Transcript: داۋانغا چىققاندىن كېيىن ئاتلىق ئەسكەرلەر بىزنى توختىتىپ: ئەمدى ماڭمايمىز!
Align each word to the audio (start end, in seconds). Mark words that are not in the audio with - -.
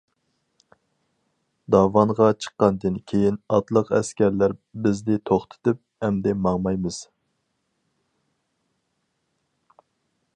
داۋانغا 1.73 2.29
چىققاندىن 2.45 2.95
كېيىن 3.11 3.37
ئاتلىق 3.57 3.93
ئەسكەرلەر 3.99 4.55
بىزنى 4.87 5.19
توختىتىپ: 5.31 5.83
ئەمدى 6.09 6.35
ماڭمايمىز! 6.47 7.01